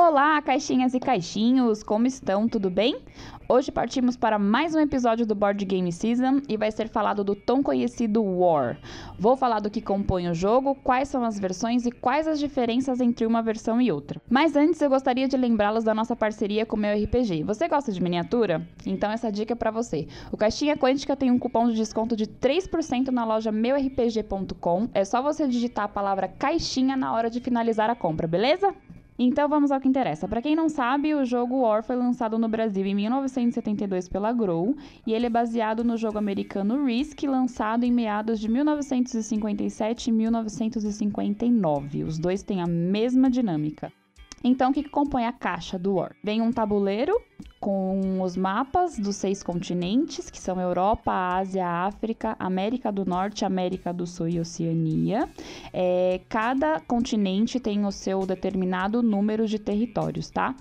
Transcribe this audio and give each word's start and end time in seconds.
Olá, 0.00 0.40
caixinhas 0.40 0.94
e 0.94 1.00
caixinhos, 1.00 1.82
como 1.82 2.06
estão? 2.06 2.48
Tudo 2.48 2.70
bem? 2.70 3.02
Hoje 3.48 3.72
partimos 3.72 4.16
para 4.16 4.38
mais 4.38 4.72
um 4.72 4.78
episódio 4.78 5.26
do 5.26 5.34
Board 5.34 5.64
Game 5.64 5.90
Season 5.90 6.40
e 6.48 6.56
vai 6.56 6.70
ser 6.70 6.88
falado 6.88 7.24
do 7.24 7.34
tão 7.34 7.64
conhecido 7.64 8.22
War. 8.22 8.78
Vou 9.18 9.36
falar 9.36 9.58
do 9.58 9.68
que 9.68 9.82
compõe 9.82 10.28
o 10.28 10.34
jogo, 10.34 10.76
quais 10.84 11.08
são 11.08 11.24
as 11.24 11.40
versões 11.40 11.84
e 11.84 11.90
quais 11.90 12.28
as 12.28 12.38
diferenças 12.38 13.00
entre 13.00 13.26
uma 13.26 13.42
versão 13.42 13.80
e 13.80 13.90
outra. 13.90 14.22
Mas 14.30 14.54
antes 14.54 14.80
eu 14.80 14.88
gostaria 14.88 15.26
de 15.26 15.36
lembrá-los 15.36 15.82
da 15.82 15.92
nossa 15.92 16.14
parceria 16.14 16.64
com 16.64 16.76
o 16.76 16.78
meu 16.78 16.96
RPG. 16.96 17.42
Você 17.42 17.66
gosta 17.66 17.90
de 17.90 18.00
miniatura? 18.00 18.64
Então 18.86 19.10
essa 19.10 19.32
dica 19.32 19.54
é 19.54 19.56
para 19.56 19.72
você. 19.72 20.06
O 20.30 20.36
Caixinha 20.36 20.76
Quântica 20.76 21.16
tem 21.16 21.32
um 21.32 21.40
cupom 21.40 21.66
de 21.66 21.74
desconto 21.74 22.14
de 22.14 22.28
3% 22.28 23.08
na 23.08 23.24
loja 23.24 23.50
meurpg.com. 23.50 24.88
É 24.94 25.04
só 25.04 25.20
você 25.20 25.48
digitar 25.48 25.86
a 25.86 25.88
palavra 25.88 26.28
caixinha 26.28 26.96
na 26.96 27.12
hora 27.12 27.28
de 27.28 27.40
finalizar 27.40 27.90
a 27.90 27.96
compra, 27.96 28.28
beleza? 28.28 28.72
Então 29.18 29.48
vamos 29.48 29.72
ao 29.72 29.80
que 29.80 29.88
interessa. 29.88 30.28
Para 30.28 30.40
quem 30.40 30.54
não 30.54 30.68
sabe, 30.68 31.12
o 31.12 31.24
jogo 31.24 31.62
War 31.62 31.82
foi 31.82 31.96
lançado 31.96 32.38
no 32.38 32.48
Brasil 32.48 32.86
em 32.86 32.94
1972 32.94 34.08
pela 34.08 34.32
Grow 34.32 34.76
e 35.04 35.12
ele 35.12 35.26
é 35.26 35.30
baseado 35.30 35.82
no 35.82 35.96
jogo 35.96 36.18
americano 36.18 36.84
Risk, 36.84 37.24
lançado 37.24 37.82
em 37.82 37.90
meados 37.90 38.38
de 38.38 38.48
1957 38.48 40.08
e 40.08 40.12
1959. 40.12 42.04
Os 42.04 42.16
dois 42.16 42.44
têm 42.44 42.62
a 42.62 42.66
mesma 42.66 43.28
dinâmica. 43.28 43.92
Então, 44.42 44.70
o 44.70 44.74
que, 44.74 44.84
compõe 44.88 45.24
a 45.26 45.32
caixa 45.32 45.78
do 45.78 45.94
War? 45.94 46.14
Vem 46.22 46.40
um 46.40 46.52
tabuleiro 46.52 47.20
com 47.60 48.22
os 48.22 48.36
mapas 48.36 48.96
dos 48.96 49.16
seis 49.16 49.42
continentes, 49.42 50.30
que 50.30 50.38
são 50.38 50.60
Europa, 50.60 51.12
Ásia, 51.12 51.66
África, 51.66 52.36
América 52.38 52.92
do 52.92 53.04
Norte, 53.04 53.44
América 53.44 53.92
do 53.92 54.06
Sul 54.06 54.28
e 54.28 54.38
Oceania. 54.38 55.28
É, 55.72 56.20
cada 56.28 56.80
continente 56.80 57.58
tem 57.58 57.84
o 57.84 57.90
seu 57.90 58.24
determinado 58.24 59.02
número 59.02 59.46
de 59.46 59.58
territórios, 59.58 60.30
tá? 60.30 60.54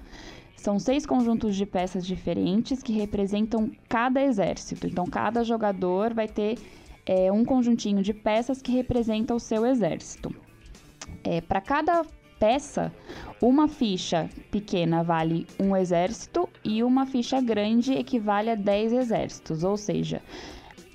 São 0.56 0.80
seis 0.80 1.06
conjuntos 1.06 1.56
de 1.56 1.68
peças 1.68 2.06
diferentes 2.06 2.82
que 2.82 2.92
representam 2.92 3.72
cada 3.88 4.22
exército. 4.24 4.88
Então, 4.88 5.06
cada 5.06 5.44
jogador 5.44 6.16
vai 6.16 6.28
ter 6.28 6.58
é, 7.06 7.32
um 7.32 7.46
conjuntinho 7.46 8.02
de 8.02 8.12
peças 8.12 8.60
que 8.60 8.72
representa 8.72 9.36
o 9.36 9.40
seu 9.40 9.68
exército. 9.68 10.36
É, 11.24 11.42
Para 11.42 11.62
cada 11.62 12.04
peça, 12.40 12.92
uma 13.42 13.68
ficha 13.68 14.30
pequena 14.52 15.04
vale 15.04 15.46
um 15.60 15.76
exército 15.76 16.50
e 16.64 16.84
uma 16.84 17.06
ficha 17.06 17.40
grande 17.42 17.94
equivale 17.94 18.50
a 18.50 18.56
10 18.56 18.94
exércitos. 18.94 19.64
Ou 19.64 19.78
seja, 19.78 20.22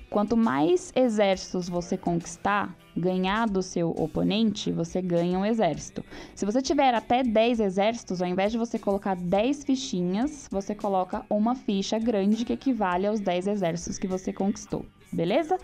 quanto 0.09 0.35
mais 0.37 0.91
exércitos 0.95 1.69
você 1.69 1.97
conquistar, 1.97 2.75
ganhar 2.95 3.47
do 3.47 3.61
seu 3.61 3.89
oponente, 3.91 4.71
você 4.71 5.01
ganha 5.01 5.39
um 5.39 5.45
exército. 5.45 6.03
Se 6.35 6.45
você 6.45 6.61
tiver 6.61 6.93
até 6.93 7.23
10 7.23 7.59
exércitos, 7.59 8.21
ao 8.21 8.27
invés 8.27 8.51
de 8.51 8.57
você 8.57 8.77
colocar 8.77 9.15
10 9.15 9.63
fichinhas, 9.63 10.47
você 10.51 10.75
coloca 10.75 11.25
uma 11.29 11.55
ficha 11.55 11.97
grande 11.97 12.45
que 12.45 12.53
equivale 12.53 13.07
aos 13.07 13.19
10 13.19 13.47
exércitos 13.47 13.97
que 13.97 14.07
você 14.07 14.31
conquistou. 14.31 14.85
Beleza? 15.11 15.57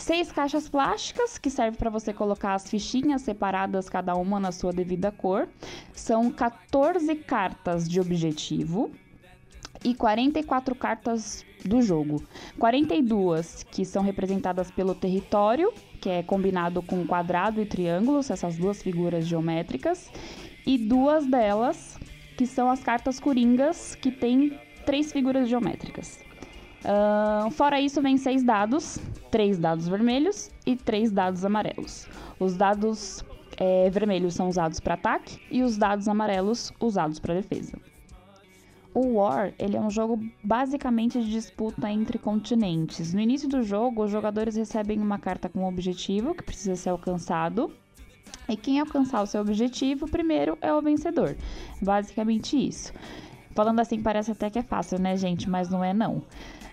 Seis 0.00 0.32
caixas 0.32 0.66
plásticas 0.66 1.36
que 1.36 1.50
servem 1.50 1.78
para 1.78 1.90
você 1.90 2.10
colocar 2.10 2.54
as 2.54 2.70
fichinhas 2.70 3.20
separadas, 3.20 3.86
cada 3.86 4.14
uma 4.14 4.40
na 4.40 4.50
sua 4.50 4.72
devida 4.72 5.12
cor. 5.12 5.46
São 5.92 6.30
14 6.30 7.14
cartas 7.16 7.86
de 7.86 8.00
objetivo 8.00 8.90
e 9.84 9.94
44 9.94 10.74
cartas 10.74 11.44
do 11.66 11.82
jogo. 11.82 12.24
42 12.58 13.62
que 13.70 13.84
são 13.84 14.02
representadas 14.02 14.70
pelo 14.70 14.94
território, 14.94 15.70
que 16.00 16.08
é 16.08 16.22
combinado 16.22 16.80
com 16.80 17.06
quadrado 17.06 17.60
e 17.60 17.66
triângulos, 17.66 18.30
essas 18.30 18.56
duas 18.56 18.82
figuras 18.82 19.26
geométricas, 19.26 20.10
e 20.66 20.78
duas 20.78 21.26
delas 21.26 21.98
que 22.38 22.46
são 22.46 22.70
as 22.70 22.82
cartas 22.82 23.20
coringas, 23.20 23.94
que 23.94 24.10
tem 24.10 24.58
três 24.86 25.12
figuras 25.12 25.46
geométricas. 25.46 26.29
Uh, 26.80 27.50
fora 27.50 27.80
isso, 27.80 28.00
vem 28.00 28.16
seis 28.16 28.42
dados, 28.42 28.98
três 29.30 29.58
dados 29.58 29.86
vermelhos 29.86 30.50
e 30.66 30.76
três 30.76 31.12
dados 31.12 31.44
amarelos. 31.44 32.08
Os 32.38 32.56
dados 32.56 33.22
é, 33.56 33.90
vermelhos 33.90 34.34
são 34.34 34.48
usados 34.48 34.80
para 34.80 34.94
ataque 34.94 35.38
e 35.50 35.62
os 35.62 35.76
dados 35.76 36.08
amarelos 36.08 36.72
usados 36.80 37.18
para 37.18 37.34
defesa. 37.34 37.78
O 38.92 39.18
War 39.18 39.52
ele 39.58 39.76
é 39.76 39.80
um 39.80 39.90
jogo 39.90 40.18
basicamente 40.42 41.22
de 41.22 41.30
disputa 41.30 41.88
entre 41.90 42.18
continentes. 42.18 43.12
No 43.12 43.20
início 43.20 43.48
do 43.48 43.62
jogo, 43.62 44.02
os 44.02 44.10
jogadores 44.10 44.56
recebem 44.56 44.98
uma 44.98 45.18
carta 45.18 45.48
com 45.48 45.60
um 45.60 45.68
objetivo 45.68 46.34
que 46.34 46.42
precisa 46.42 46.74
ser 46.74 46.88
alcançado. 46.88 47.70
E 48.48 48.56
quem 48.56 48.80
alcançar 48.80 49.22
o 49.22 49.26
seu 49.26 49.42
objetivo 49.42 50.08
primeiro 50.08 50.58
é 50.60 50.72
o 50.72 50.82
vencedor. 50.82 51.36
Basicamente 51.80 52.56
isso. 52.56 52.92
Falando 53.54 53.80
assim, 53.80 54.00
parece 54.00 54.30
até 54.30 54.48
que 54.48 54.58
é 54.58 54.62
fácil, 54.62 55.00
né, 55.00 55.16
gente? 55.16 55.48
Mas 55.48 55.68
não 55.68 55.82
é 55.82 55.92
não. 55.92 56.22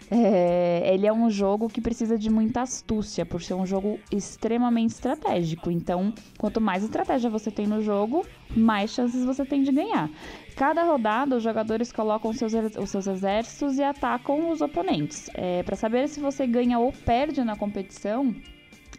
É, 0.09 0.89
ele 0.93 1.05
é 1.05 1.11
um 1.11 1.29
jogo 1.29 1.67
que 1.67 1.81
precisa 1.81 2.17
de 2.17 2.29
muita 2.29 2.61
astúcia, 2.61 3.25
por 3.25 3.41
ser 3.41 3.55
um 3.55 3.65
jogo 3.65 3.99
extremamente 4.11 4.91
estratégico. 4.91 5.69
Então, 5.69 6.13
quanto 6.37 6.61
mais 6.61 6.83
estratégia 6.83 7.29
você 7.29 7.51
tem 7.51 7.67
no 7.67 7.81
jogo, 7.81 8.25
mais 8.55 8.91
chances 8.91 9.25
você 9.25 9.45
tem 9.45 9.63
de 9.63 9.71
ganhar. 9.71 10.09
Cada 10.55 10.83
rodada, 10.83 11.35
os 11.35 11.43
jogadores 11.43 11.91
colocam 11.91 12.31
seus, 12.31 12.53
os 12.53 12.89
seus 12.89 13.05
exércitos 13.05 13.77
e 13.77 13.83
atacam 13.83 14.49
os 14.49 14.61
oponentes. 14.61 15.29
É, 15.33 15.61
Para 15.63 15.75
saber 15.75 16.07
se 16.07 16.19
você 16.19 16.47
ganha 16.47 16.79
ou 16.79 16.93
perde 16.93 17.43
na 17.43 17.57
competição, 17.57 18.33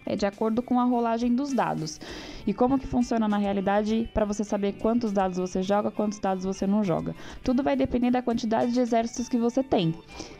é 0.09 0.17
de 0.17 0.25
acordo 0.25 0.63
com 0.63 0.81
a 0.81 0.85
rolagem 0.85 1.35
dos 1.35 1.53
dados. 1.53 2.01
E 2.47 2.55
como 2.55 2.79
que 2.79 2.87
funciona 2.87 3.29
na 3.29 3.37
realidade 3.37 4.09
para 4.15 4.25
você 4.25 4.43
saber 4.43 4.73
quantos 4.79 5.13
dados 5.13 5.37
você 5.37 5.63
joga, 5.63 5.91
quantos 5.91 6.19
dados 6.19 6.45
você 6.45 6.67
não 6.67 6.83
joga. 6.83 7.15
Tudo 7.45 7.63
vai 7.63 7.77
depender 7.77 8.11
da 8.11 8.23
quantidade 8.23 8.73
de 8.73 8.81
exércitos 8.81 9.29
que 9.29 9.37
você 9.37 9.63
tem. 9.63 9.95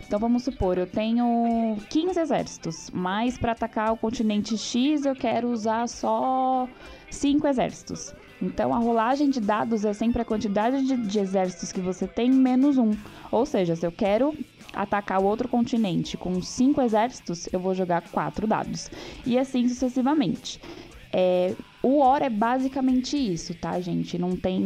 Então 0.07 0.19
vamos 0.19 0.43
supor, 0.43 0.79
eu 0.79 0.87
tenho 0.87 1.77
15 1.91 2.19
exércitos, 2.19 2.91
mas 2.95 3.37
para 3.37 3.53
atacar 3.53 3.93
o 3.93 3.97
continente 3.97 4.57
X 4.57 5.05
eu 5.05 5.15
quero 5.15 5.51
usar 5.51 5.87
só 5.87 6.67
5 7.11 7.47
exércitos. 7.47 8.15
Então 8.41 8.73
a 8.73 8.79
rolagem 8.79 9.29
de 9.29 9.41
dados 9.41 9.85
é 9.85 9.93
sempre 9.93 10.23
a 10.23 10.25
quantidade 10.25 10.83
de, 10.87 10.97
de 10.97 11.19
exércitos 11.19 11.73
que 11.73 11.81
você 11.81 12.07
tem 12.07 12.31
menos 12.31 12.79
um. 12.79 12.93
Ou 13.31 13.45
seja, 13.45 13.77
se 13.77 13.85
eu 13.85 13.93
quero 13.93 14.35
atacar 14.79 15.21
outro 15.21 15.49
continente 15.49 16.17
com 16.17 16.41
cinco 16.41 16.81
exércitos, 16.81 17.49
eu 17.53 17.59
vou 17.59 17.75
jogar 17.75 18.01
quatro 18.11 18.47
dados. 18.47 18.89
E 19.27 19.37
assim 19.37 19.69
sucessivamente. 19.69 20.61
É, 21.13 21.55
o 21.83 21.99
War 21.99 22.23
é 22.23 22.31
basicamente 22.31 23.17
isso, 23.17 23.55
tá, 23.55 23.81
gente? 23.81 24.17
Não 24.19 24.37
tem, 24.37 24.61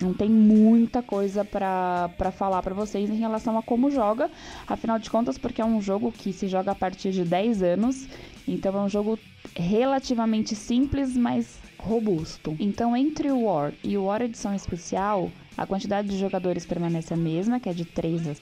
não 0.00 0.14
tem 0.14 0.30
muita 0.30 1.02
coisa 1.02 1.44
para 1.44 2.08
falar 2.32 2.62
para 2.62 2.74
vocês 2.74 3.10
em 3.10 3.16
relação 3.16 3.58
a 3.58 3.62
como 3.62 3.90
joga. 3.90 4.30
Afinal 4.66 4.98
de 4.98 5.10
contas, 5.10 5.36
porque 5.36 5.60
é 5.60 5.64
um 5.64 5.82
jogo 5.82 6.10
que 6.10 6.32
se 6.32 6.48
joga 6.48 6.70
a 6.70 6.74
partir 6.74 7.10
de 7.10 7.24
10 7.24 7.62
anos. 7.62 8.08
Então 8.48 8.74
é 8.74 8.80
um 8.80 8.88
jogo 8.88 9.18
relativamente 9.54 10.54
simples, 10.54 11.14
mas 11.14 11.58
robusto. 11.78 12.56
Então, 12.58 12.96
entre 12.96 13.30
o 13.30 13.42
War 13.42 13.72
e 13.84 13.98
o 13.98 14.04
War 14.04 14.22
Edição 14.22 14.54
Especial, 14.54 15.30
a 15.58 15.66
quantidade 15.66 16.08
de 16.08 16.18
jogadores 16.18 16.64
permanece 16.64 17.12
a 17.12 17.16
mesma, 17.16 17.60
que 17.60 17.68
é 17.68 17.72
de 17.72 17.84
3 17.84 18.28
a 18.28 18.34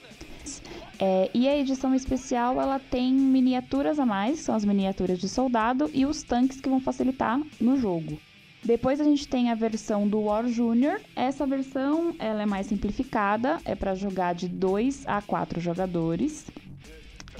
é, 0.99 1.29
e 1.33 1.47
a 1.47 1.57
edição 1.57 1.93
especial 1.93 2.59
ela 2.61 2.79
tem 2.79 3.13
miniaturas 3.13 3.99
a 3.99 4.05
mais, 4.05 4.39
são 4.39 4.55
as 4.55 4.63
miniaturas 4.63 5.19
de 5.19 5.27
soldado 5.27 5.89
e 5.93 6.05
os 6.05 6.23
tanques 6.23 6.61
que 6.61 6.69
vão 6.69 6.79
facilitar 6.79 7.39
no 7.59 7.77
jogo. 7.77 8.17
Depois 8.63 8.99
a 8.99 9.03
gente 9.03 9.27
tem 9.27 9.51
a 9.51 9.55
versão 9.55 10.07
do 10.07 10.21
War 10.21 10.47
Junior. 10.47 10.99
Essa 11.15 11.45
versão 11.45 12.15
ela 12.17 12.41
é 12.41 12.45
mais 12.47 12.65
simplificada, 12.65 13.59
é 13.63 13.75
para 13.75 13.93
jogar 13.93 14.33
de 14.33 14.47
2 14.47 15.03
a 15.05 15.21
4 15.21 15.59
jogadores. 15.61 16.47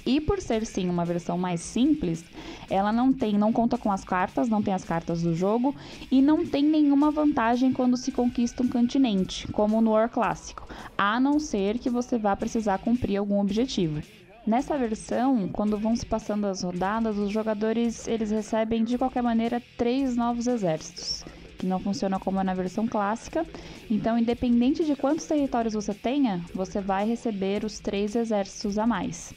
E 0.05 0.21
por 0.21 0.39
ser 0.39 0.65
sim 0.65 0.87
uma 0.87 1.03
versão 1.03 1.37
mais 1.37 1.61
simples, 1.61 2.23
ela 2.69 2.93
não 2.93 3.11
tem, 3.11 3.37
não 3.37 3.51
conta 3.51 3.77
com 3.77 3.91
as 3.91 4.03
cartas, 4.03 4.47
não 4.47 4.61
tem 4.61 4.73
as 4.73 4.83
cartas 4.83 5.23
do 5.23 5.33
jogo 5.33 5.75
e 6.11 6.21
não 6.21 6.45
tem 6.45 6.63
nenhuma 6.63 7.09
vantagem 7.09 7.73
quando 7.73 7.97
se 7.97 8.11
conquista 8.11 8.61
um 8.61 8.67
continente, 8.67 9.47
como 9.47 9.81
no 9.81 9.91
War 9.91 10.09
clássico, 10.09 10.67
a 10.95 11.19
não 11.19 11.39
ser 11.39 11.79
que 11.79 11.89
você 11.89 12.19
vá 12.19 12.35
precisar 12.35 12.77
cumprir 12.77 13.17
algum 13.17 13.39
objetivo. 13.39 14.01
Nessa 14.45 14.77
versão, 14.77 15.47
quando 15.47 15.79
vão 15.79 15.95
se 15.95 16.05
passando 16.05 16.45
as 16.45 16.61
rodadas, 16.61 17.17
os 17.17 17.31
jogadores 17.31 18.07
eles 18.07 18.29
recebem 18.29 18.83
de 18.83 18.95
qualquer 18.95 19.23
maneira 19.23 19.59
três 19.75 20.15
novos 20.15 20.45
exércitos 20.45 21.25
que 21.57 21.65
não 21.65 21.79
funciona 21.79 22.19
como 22.19 22.39
é 22.39 22.43
na 22.43 22.53
versão 22.53 22.85
clássica. 22.85 23.45
Então, 23.89 24.17
independente 24.17 24.85
de 24.85 24.95
quantos 24.95 25.25
territórios 25.25 25.73
você 25.73 25.93
tenha, 25.93 26.43
você 26.53 26.81
vai 26.81 27.07
receber 27.07 27.63
os 27.63 27.79
três 27.79 28.15
exércitos 28.15 28.77
a 28.77 28.85
mais. 28.85 29.33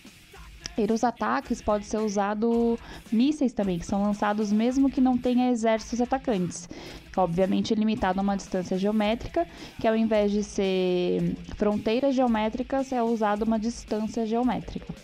E 0.81 0.93
os 0.93 1.03
ataques 1.03 1.61
pode 1.61 1.87
ser 1.87 1.99
usado 1.99 2.79
mísseis 3.11 3.53
também, 3.53 3.79
que 3.79 3.87
são 3.87 4.03
lançados 4.03 4.53
mesmo 4.53 4.91
que 4.91 5.01
não 5.01 5.19
tenha 5.19 5.51
exércitos 5.51 6.01
atacantes. 6.01 6.69
Obviamente 7.17 7.75
limitado 7.75 8.21
a 8.21 8.23
uma 8.23 8.37
distância 8.37 8.79
geométrica, 8.79 9.47
que 9.81 9.89
ao 9.89 9.97
invés 9.97 10.31
de 10.31 10.45
ser 10.45 11.37
fronteiras 11.57 12.15
geométricas, 12.15 12.93
é 12.93 13.03
usado 13.03 13.43
uma 13.43 13.59
distância 13.59 14.25
geométrica. 14.25 14.95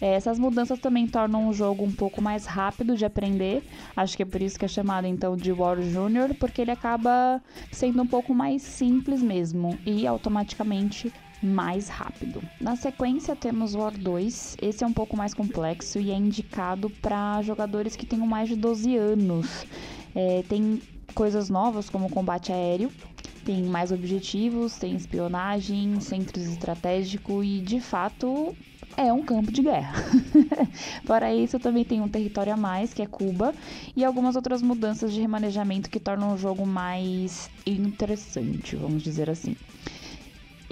É, 0.00 0.14
essas 0.14 0.38
mudanças 0.38 0.78
também 0.78 1.06
tornam 1.06 1.48
o 1.48 1.52
jogo 1.54 1.84
um 1.84 1.92
pouco 1.92 2.20
mais 2.20 2.44
rápido 2.44 2.96
de 2.96 3.06
aprender. 3.06 3.62
Acho 3.96 4.16
que 4.16 4.22
é 4.22 4.26
por 4.26 4.42
isso 4.42 4.58
que 4.58 4.64
é 4.64 4.68
chamado 4.68 5.06
então 5.06 5.36
de 5.36 5.50
War 5.50 5.80
Junior, 5.80 6.34
porque 6.34 6.60
ele 6.60 6.70
acaba 6.70 7.40
sendo 7.72 8.02
um 8.02 8.06
pouco 8.06 8.34
mais 8.34 8.60
simples 8.60 9.22
mesmo 9.22 9.78
e 9.86 10.06
automaticamente 10.06 11.10
mais 11.42 11.88
rápido. 11.88 12.42
Na 12.60 12.76
sequência 12.76 13.36
temos 13.36 13.74
War 13.74 13.92
2. 13.96 14.56
Esse 14.62 14.84
é 14.84 14.86
um 14.86 14.92
pouco 14.92 15.16
mais 15.16 15.34
complexo 15.34 15.98
e 15.98 16.10
é 16.10 16.14
indicado 16.14 16.88
para 16.90 17.42
jogadores 17.42 17.96
que 17.96 18.06
tenham 18.06 18.26
mais 18.26 18.48
de 18.48 18.56
12 18.56 18.96
anos. 18.96 19.66
É, 20.14 20.42
tem 20.48 20.80
coisas 21.14 21.48
novas 21.48 21.90
como 21.90 22.10
combate 22.10 22.52
aéreo, 22.52 22.90
tem 23.44 23.62
mais 23.62 23.92
objetivos, 23.92 24.76
tem 24.76 24.94
espionagem, 24.96 26.00
centros 26.00 26.46
estratégicos 26.46 27.44
e 27.44 27.60
de 27.60 27.80
fato 27.80 28.54
é 28.96 29.12
um 29.12 29.22
campo 29.22 29.50
de 29.50 29.62
guerra. 29.62 29.94
Fora 31.04 31.34
isso, 31.34 31.58
também 31.58 31.84
tem 31.84 32.00
um 32.00 32.08
território 32.08 32.52
a 32.52 32.56
mais, 32.56 32.94
que 32.94 33.02
é 33.02 33.06
Cuba, 33.06 33.54
e 33.96 34.04
algumas 34.04 34.36
outras 34.36 34.62
mudanças 34.62 35.12
de 35.12 35.20
remanejamento 35.20 35.90
que 35.90 35.98
tornam 35.98 36.34
o 36.34 36.38
jogo 36.38 36.66
mais 36.66 37.50
interessante, 37.66 38.76
vamos 38.76 39.02
dizer 39.02 39.28
assim. 39.28 39.56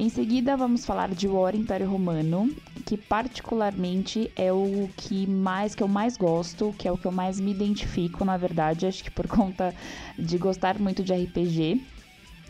Em 0.03 0.09
seguida, 0.09 0.57
vamos 0.57 0.85
falar 0.85 1.15
de 1.15 1.29
War 1.29 1.55
Império 1.55 1.89
Romano, 1.89 2.53
que 2.85 2.97
particularmente 2.97 4.33
é 4.35 4.53
o 4.53 4.91
que 4.97 5.29
mais 5.29 5.77
que 5.77 5.83
eu 5.85 5.87
mais 5.87 6.17
gosto, 6.17 6.75
que 6.77 6.89
é 6.89 6.91
o 6.91 6.99
que 6.99 7.07
eu 7.07 7.13
mais 7.13 7.39
me 7.39 7.53
identifico, 7.53 8.25
na 8.25 8.37
verdade, 8.37 8.85
acho 8.85 9.05
que 9.05 9.13
por 9.13 9.29
conta 9.29 9.73
de 10.19 10.37
gostar 10.39 10.77
muito 10.81 11.05
de 11.05 11.13
RPG. 11.15 11.87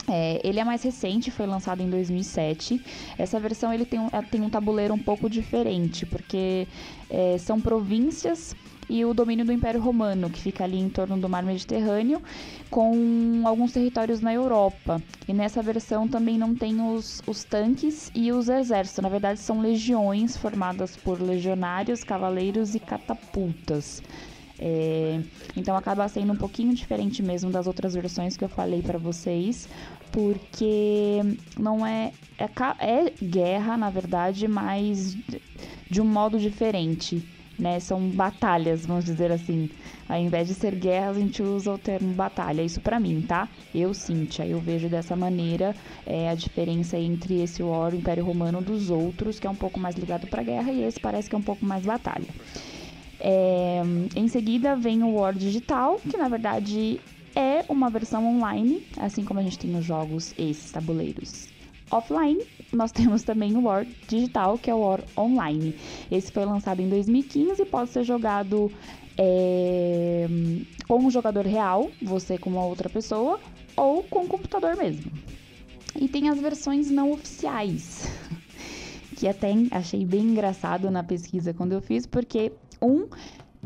É, 0.08 0.40
ele 0.42 0.60
é 0.60 0.64
mais 0.64 0.82
recente, 0.82 1.30
foi 1.30 1.44
lançado 1.44 1.82
em 1.82 1.90
2007. 1.90 2.82
Essa 3.18 3.38
versão 3.38 3.70
ele 3.70 3.84
tem 3.84 4.00
um, 4.00 4.08
tem 4.30 4.40
um 4.40 4.48
tabuleiro 4.48 4.94
um 4.94 4.98
pouco 4.98 5.28
diferente, 5.28 6.06
porque 6.06 6.66
é, 7.10 7.36
são 7.36 7.60
províncias 7.60 8.56
e 8.92 9.06
o 9.06 9.14
domínio 9.14 9.46
do 9.46 9.52
Império 9.52 9.80
Romano, 9.80 10.28
que 10.28 10.38
fica 10.38 10.64
ali 10.64 10.78
em 10.78 10.90
torno 10.90 11.16
do 11.16 11.26
Mar 11.26 11.42
Mediterrâneo, 11.42 12.20
com 12.68 13.42
alguns 13.46 13.72
territórios 13.72 14.20
na 14.20 14.34
Europa. 14.34 15.02
E 15.26 15.32
nessa 15.32 15.62
versão 15.62 16.06
também 16.06 16.36
não 16.36 16.54
tem 16.54 16.78
os, 16.78 17.22
os 17.26 17.42
tanques 17.42 18.10
e 18.14 18.30
os 18.30 18.50
exércitos. 18.50 19.02
Na 19.02 19.08
verdade, 19.08 19.40
são 19.40 19.62
legiões 19.62 20.36
formadas 20.36 20.94
por 20.94 21.22
legionários, 21.22 22.04
cavaleiros 22.04 22.74
e 22.74 22.80
catapultas. 22.80 24.02
É, 24.58 25.22
então 25.56 25.74
acaba 25.74 26.06
sendo 26.06 26.34
um 26.34 26.36
pouquinho 26.36 26.74
diferente 26.74 27.22
mesmo 27.22 27.50
das 27.50 27.66
outras 27.66 27.94
versões 27.94 28.36
que 28.36 28.44
eu 28.44 28.48
falei 28.48 28.82
para 28.82 28.98
vocês, 28.98 29.70
porque 30.12 31.18
não 31.58 31.86
é, 31.86 32.12
é, 32.38 32.44
é 32.78 33.10
guerra 33.24 33.74
na 33.78 33.88
verdade, 33.88 34.46
mas 34.46 35.16
de 35.90 36.02
um 36.02 36.04
modo 36.04 36.38
diferente. 36.38 37.26
Né, 37.58 37.78
são 37.78 38.08
batalhas, 38.08 38.86
vamos 38.86 39.04
dizer 39.04 39.30
assim. 39.30 39.68
Ao 40.08 40.18
invés 40.18 40.48
de 40.48 40.54
ser 40.54 40.74
guerras, 40.74 41.16
a 41.16 41.20
gente 41.20 41.42
usa 41.42 41.72
o 41.72 41.78
termo 41.78 42.12
batalha. 42.14 42.62
Isso 42.62 42.80
para 42.80 42.98
mim, 42.98 43.20
tá? 43.20 43.48
Eu, 43.74 43.92
Cíntia, 43.92 44.46
eu 44.46 44.58
vejo 44.58 44.88
dessa 44.88 45.14
maneira 45.14 45.74
é, 46.06 46.30
a 46.30 46.34
diferença 46.34 46.98
entre 46.98 47.40
esse 47.42 47.62
War, 47.62 47.92
o 47.92 47.96
Império 47.96 48.24
Romano, 48.24 48.60
dos 48.62 48.90
outros, 48.90 49.38
que 49.38 49.46
é 49.46 49.50
um 49.50 49.54
pouco 49.54 49.78
mais 49.78 49.94
ligado 49.94 50.26
pra 50.26 50.42
guerra, 50.42 50.72
e 50.72 50.82
esse 50.82 50.98
parece 50.98 51.28
que 51.28 51.36
é 51.36 51.38
um 51.38 51.42
pouco 51.42 51.64
mais 51.64 51.84
batalha. 51.84 52.28
É, 53.20 53.82
em 54.16 54.26
seguida 54.26 54.74
vem 54.74 55.04
o 55.04 55.12
War 55.12 55.34
Digital, 55.34 56.00
que 56.00 56.16
na 56.16 56.28
verdade 56.28 56.98
é 57.36 57.64
uma 57.68 57.88
versão 57.88 58.26
online, 58.26 58.82
assim 58.96 59.24
como 59.24 59.38
a 59.38 59.42
gente 59.42 59.58
tem 59.58 59.76
os 59.76 59.84
jogos 59.84 60.34
esses 60.36 60.72
tabuleiros 60.72 61.52
offline. 61.92 62.42
Nós 62.72 62.90
temos 62.90 63.22
também 63.22 63.54
o 63.56 63.62
War 63.62 63.86
Digital, 64.08 64.58
que 64.58 64.70
é 64.70 64.74
o 64.74 64.80
War 64.80 65.02
Online. 65.16 65.76
Esse 66.10 66.32
foi 66.32 66.44
lançado 66.44 66.80
em 66.80 66.88
2015 66.88 67.62
e 67.62 67.66
pode 67.66 67.90
ser 67.90 68.02
jogado 68.02 68.72
é, 69.18 70.26
com 70.88 70.98
um 70.98 71.10
jogador 71.10 71.44
real, 71.44 71.90
você 72.02 72.38
com 72.38 72.50
uma 72.50 72.64
outra 72.64 72.88
pessoa, 72.88 73.38
ou 73.76 74.02
com 74.04 74.24
o 74.24 74.28
computador 74.28 74.76
mesmo. 74.76 75.12
E 75.94 76.08
tem 76.08 76.28
as 76.28 76.40
versões 76.40 76.90
não 76.90 77.12
oficiais, 77.12 78.08
que 79.16 79.28
até 79.28 79.52
achei 79.70 80.04
bem 80.04 80.22
engraçado 80.22 80.90
na 80.90 81.02
pesquisa 81.02 81.52
quando 81.52 81.72
eu 81.72 81.82
fiz, 81.82 82.06
porque 82.06 82.52
um 82.80 83.06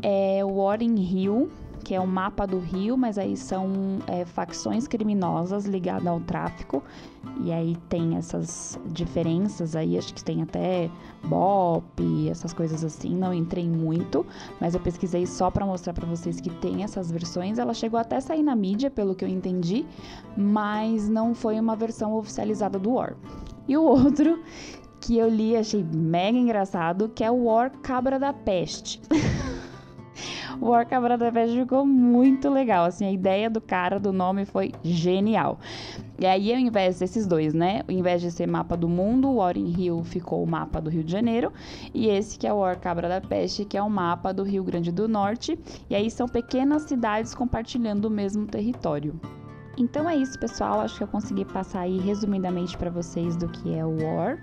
é 0.01 0.41
Warren 0.43 0.95
Hill, 0.99 1.49
que 1.87 1.95
é 1.95 2.01
o 2.01 2.05
mapa 2.05 2.45
do 2.45 2.59
Rio, 2.59 2.97
mas 2.97 3.17
aí 3.17 3.37
são 3.37 3.99
é, 4.07 4.25
facções 4.25 4.89
criminosas 4.89 5.63
ligadas 5.63 6.05
ao 6.05 6.19
tráfico. 6.19 6.83
E 7.39 7.49
aí 7.49 7.77
tem 7.87 8.17
essas 8.17 8.77
diferenças 8.87 9.73
aí, 9.73 9.97
acho 9.97 10.13
que 10.13 10.21
tem 10.21 10.41
até 10.41 10.91
BOP, 11.23 12.27
essas 12.29 12.51
coisas 12.51 12.83
assim, 12.83 13.15
não 13.15 13.33
entrei 13.33 13.69
muito, 13.69 14.25
mas 14.59 14.73
eu 14.73 14.81
pesquisei 14.81 15.25
só 15.25 15.49
para 15.49 15.65
mostrar 15.65 15.93
para 15.93 16.05
vocês 16.05 16.41
que 16.41 16.49
tem 16.49 16.83
essas 16.83 17.09
versões. 17.09 17.57
Ela 17.57 17.73
chegou 17.73 17.97
até 17.97 18.17
a 18.17 18.21
sair 18.21 18.43
na 18.43 18.53
mídia, 18.53 18.91
pelo 18.91 19.15
que 19.15 19.23
eu 19.23 19.29
entendi, 19.29 19.85
mas 20.35 21.07
não 21.07 21.33
foi 21.33 21.57
uma 21.57 21.77
versão 21.77 22.15
oficializada 22.15 22.77
do 22.77 22.95
War. 22.95 23.15
E 23.65 23.77
o 23.77 23.83
outro 23.83 24.43
que 24.99 25.17
eu 25.17 25.29
li 25.29 25.55
achei 25.55 25.85
mega 25.85 26.37
engraçado, 26.37 27.07
que 27.07 27.23
é 27.23 27.31
o 27.31 27.45
War 27.45 27.71
Cabra 27.81 28.19
da 28.19 28.33
Peste. 28.33 29.01
War 30.61 30.87
Cabra 30.87 31.17
da 31.17 31.31
Peste 31.31 31.59
ficou 31.59 31.85
muito 31.85 32.49
legal, 32.49 32.85
assim, 32.85 33.05
a 33.05 33.11
ideia 33.11 33.49
do 33.49 33.61
cara, 33.61 33.99
do 33.99 34.11
nome 34.11 34.45
foi 34.45 34.71
genial. 34.83 35.59
E 36.19 36.25
aí, 36.25 36.51
ao 36.51 36.59
invés 36.59 36.99
desses 36.99 37.27
dois, 37.27 37.53
né? 37.53 37.83
Ao 37.87 37.93
invés 37.93 38.21
de 38.21 38.31
ser 38.31 38.47
mapa 38.47 38.75
do 38.75 38.89
mundo, 38.89 39.27
o 39.27 39.35
War 39.35 39.57
in 39.57 39.69
Rio 39.69 40.03
ficou 40.03 40.43
o 40.43 40.47
mapa 40.47 40.81
do 40.81 40.89
Rio 40.89 41.03
de 41.03 41.11
Janeiro. 41.11 41.53
E 41.93 42.07
esse 42.07 42.39
que 42.39 42.47
é 42.47 42.53
o 42.53 42.57
War 42.57 42.79
Cabra 42.79 43.07
da 43.07 43.21
Peste, 43.21 43.65
que 43.65 43.77
é 43.77 43.81
o 43.81 43.89
mapa 43.89 44.33
do 44.33 44.43
Rio 44.43 44.63
Grande 44.63 44.91
do 44.91 45.07
Norte. 45.07 45.59
E 45.89 45.95
aí 45.95 46.09
são 46.09 46.27
pequenas 46.27 46.83
cidades 46.83 47.35
compartilhando 47.35 48.05
o 48.05 48.11
mesmo 48.11 48.47
território. 48.47 49.19
Então 49.77 50.09
é 50.09 50.15
isso, 50.15 50.39
pessoal. 50.39 50.79
Acho 50.79 50.97
que 50.97 51.03
eu 51.03 51.07
consegui 51.07 51.45
passar 51.45 51.81
aí 51.81 51.99
resumidamente 51.99 52.75
para 52.75 52.89
vocês 52.89 53.35
do 53.35 53.47
que 53.47 53.75
é 53.75 53.85
o 53.85 54.03
War. 54.03 54.39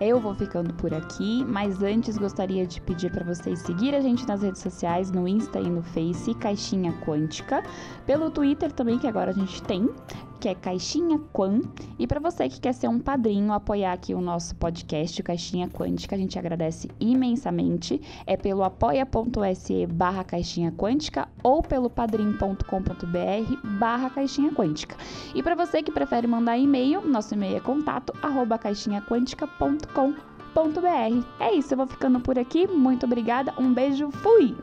Eu 0.00 0.20
vou 0.20 0.32
ficando 0.32 0.72
por 0.74 0.94
aqui, 0.94 1.44
mas 1.44 1.82
antes 1.82 2.16
gostaria 2.16 2.64
de 2.64 2.80
pedir 2.80 3.10
para 3.10 3.24
vocês 3.24 3.58
seguir 3.58 3.96
a 3.96 4.00
gente 4.00 4.26
nas 4.28 4.42
redes 4.42 4.62
sociais, 4.62 5.10
no 5.10 5.26
Insta 5.26 5.58
e 5.58 5.68
no 5.68 5.82
Face, 5.82 6.34
Caixinha 6.34 6.92
Quântica, 7.04 7.64
pelo 8.06 8.30
Twitter 8.30 8.70
também, 8.70 8.96
que 8.96 9.08
agora 9.08 9.32
a 9.32 9.34
gente 9.34 9.60
tem, 9.64 9.90
que 10.38 10.48
é 10.48 10.54
Caixinha 10.54 11.18
Quan. 11.32 11.60
E 11.98 12.06
para 12.06 12.20
você 12.20 12.48
que 12.48 12.60
quer 12.60 12.72
ser 12.72 12.88
um 12.88 12.98
padrinho, 12.98 13.52
apoiar 13.52 13.92
aqui 13.92 14.14
o 14.14 14.20
nosso 14.20 14.54
podcast, 14.56 15.22
Caixinha 15.22 15.68
Quântica, 15.68 16.14
a 16.14 16.18
gente 16.18 16.38
agradece 16.38 16.88
imensamente. 17.00 18.00
É 18.26 18.36
pelo 18.36 18.62
apoia.se 18.62 19.86
barra 19.86 20.24
Caixinha 20.24 20.72
Quântica 20.72 21.28
ou 21.42 21.62
pelo 21.62 21.90
padrim.com.br 21.90 23.68
barra 23.78 24.10
Caixinha 24.10 24.52
Quântica. 24.52 24.96
E 25.34 25.42
para 25.42 25.54
você 25.54 25.82
que 25.82 25.92
prefere 25.92 26.26
mandar 26.26 26.56
e-mail, 26.56 27.06
nosso 27.06 27.34
e-mail 27.34 27.56
é 27.56 27.60
contato 27.60 28.12
arroba 28.22 28.58
caixinhaquântica.com.br. 28.58 31.26
É 31.40 31.54
isso, 31.54 31.74
eu 31.74 31.78
vou 31.78 31.86
ficando 31.86 32.20
por 32.20 32.38
aqui. 32.38 32.66
Muito 32.66 33.06
obrigada, 33.06 33.54
um 33.58 33.72
beijo, 33.72 34.10
fui! 34.10 34.56